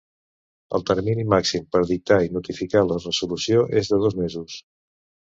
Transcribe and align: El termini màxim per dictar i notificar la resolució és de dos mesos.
El 0.77 0.83
termini 0.89 1.25
màxim 1.33 1.67
per 1.75 1.81
dictar 1.91 2.17
i 2.27 2.31
notificar 2.37 2.81
la 2.85 2.97
resolució 3.01 3.61
és 3.83 3.91
de 3.93 4.01
dos 4.05 4.17
mesos. 4.23 4.57